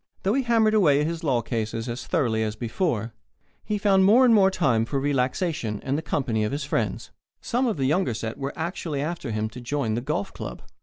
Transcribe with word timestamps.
Though 0.23 0.33
he 0.33 0.41
hammered 0.41 0.73
away 0.73 0.99
at 0.99 1.05
his 1.05 1.23
law 1.23 1.43
cases 1.43 1.87
as 1.87 2.07
thoroughly 2.07 2.41
as 2.41 2.57
ever, 2.59 3.13
he 3.63 3.77
found 3.77 4.03
more 4.03 4.49
time 4.49 4.83
for 4.83 4.99
relaxation 4.99 5.79
and 5.83 5.95
the 5.95 6.01
company 6.01 6.43
of 6.43 6.51
his 6.51 6.63
friends. 6.63 7.11
Some 7.39 7.67
of 7.67 7.77
the 7.77 7.85
younger 7.85 8.15
set 8.15 8.39
were 8.39 8.53
actually 8.55 9.03
after 9.03 9.29
him 9.29 9.47
to 9.49 9.61
join 9.61 9.93
the 9.93 10.01
golf 10.01 10.33
club. 10.33 10.63